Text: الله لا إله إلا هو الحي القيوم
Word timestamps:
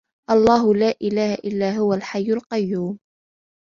الله 0.31 0.73
لا 0.73 0.95
إله 1.01 1.33
إلا 1.33 1.77
هو 1.77 1.93
الحي 1.93 2.25
القيوم 2.33 2.97